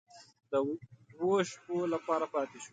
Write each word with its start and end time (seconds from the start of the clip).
د 0.51 0.53
دوو 1.17 1.35
شپو 1.49 1.75
لپاره 1.93 2.25
پاتې 2.33 2.57
شوو. 2.63 2.69